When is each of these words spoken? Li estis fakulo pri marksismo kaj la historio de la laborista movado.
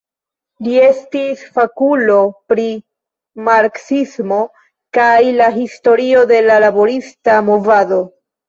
Li 0.67 0.71
estis 0.83 1.41
fakulo 1.57 2.15
pri 2.53 2.65
marksismo 3.49 4.41
kaj 4.99 5.13
la 5.39 5.53
historio 5.61 6.27
de 6.33 6.45
la 6.51 6.61
laborista 6.67 7.41
movado. 7.53 8.05